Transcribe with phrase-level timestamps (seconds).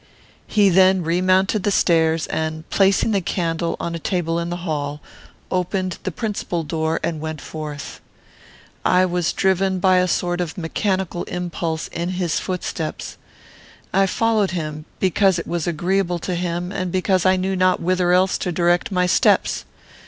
[0.47, 4.99] He then remounted the stairs, and, placing the candle on a table in the hall,
[5.51, 8.01] opened the principal door and went forth.
[8.83, 13.17] I was driven, by a sort of mechanical impulse, in his footsteps.
[13.93, 18.11] I followed him because it was agreeable to him and because I knew not whither
[18.11, 19.65] else to direct my steps.